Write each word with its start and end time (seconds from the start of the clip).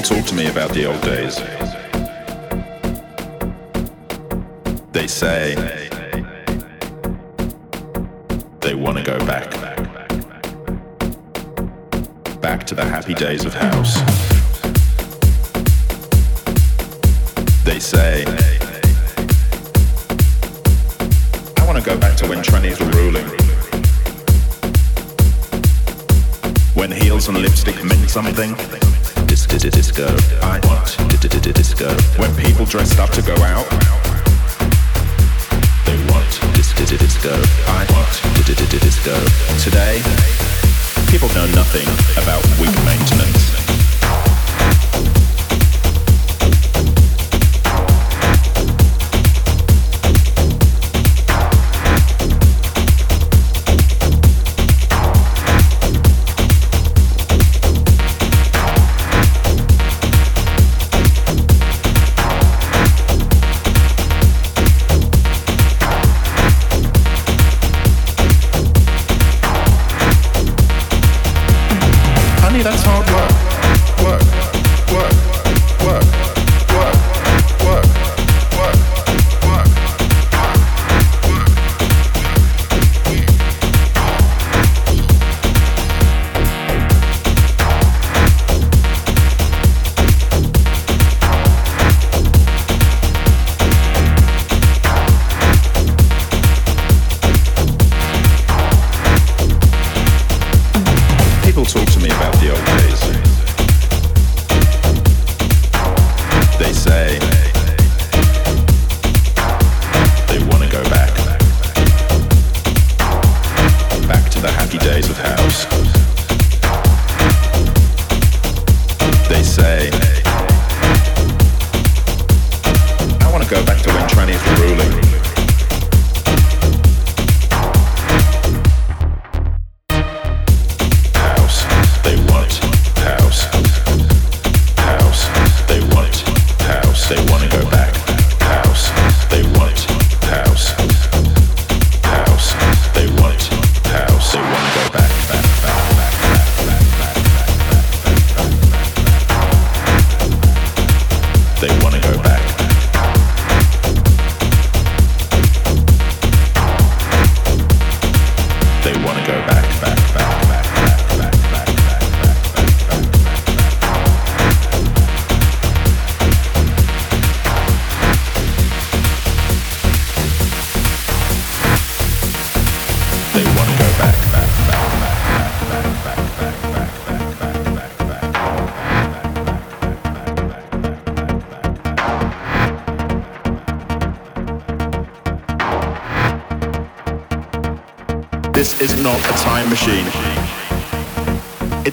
People 0.00 0.16
talk 0.16 0.26
to 0.28 0.34
me 0.34 0.46
about 0.46 0.70
the 0.70 0.86
old 0.86 1.02
days. 1.02 1.36
They 4.92 5.06
say, 5.06 5.79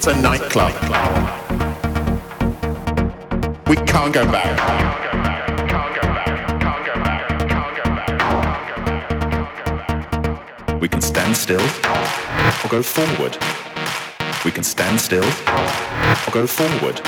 It's 0.10 0.18
a 0.18 0.22
nightclub. 0.22 0.72
We 3.68 3.76
can't 3.76 4.14
go 4.14 4.24
back. 4.32 4.56
We 10.80 10.88
can 10.88 11.02
stand 11.02 11.36
still 11.36 11.60
or 11.60 12.70
go 12.70 12.82
forward. 12.82 13.38
We 14.46 14.52
can 14.52 14.64
stand 14.64 15.02
still 15.02 15.26
or 15.26 16.32
go 16.32 16.48
forward. 16.48 17.02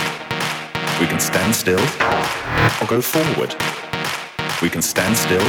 We 1.00 1.08
can 1.08 1.22
stand 1.22 1.56
still 1.56 1.80
or 2.82 2.88
go 2.88 3.00
forward. 3.00 3.56
We 4.62 4.70
can 4.70 4.82
stand 4.82 5.16
still 5.16 5.48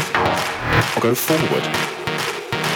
or 0.94 1.00
go 1.00 1.16
forward. 1.16 1.66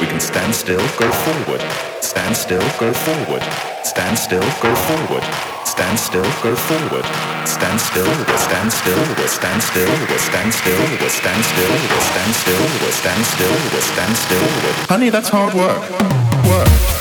We 0.01 0.09
can 0.09 0.19
stand 0.19 0.53
still, 0.53 0.85
go 0.99 1.09
forward. 1.13 1.61
Stand 2.03 2.37
still, 2.37 2.69
go 2.81 2.93
forward 2.93 3.74
stand 3.95 4.19
still, 4.19 4.41
go 4.61 4.75
forward, 4.75 5.23
stand 5.65 5.97
still, 5.97 6.25
go 6.43 6.57
forward, 6.57 7.05
stand 7.47 7.81
still, 7.81 8.05
stand 8.37 8.73
still, 8.73 8.99
stand 9.29 9.63
still, 9.63 9.87
stand 10.19 10.53
still, 10.53 10.83
stand 11.09 11.45
still, 11.45 11.77
stand 12.03 12.35
still, 12.35 12.67
stand 12.91 13.25
still, 13.25 13.81
stand 13.81 14.17
still. 14.17 14.49
Honey, 14.89 15.11
that's 15.11 15.29
hard 15.29 15.55
work. 15.55 15.79
Work. 16.51 16.94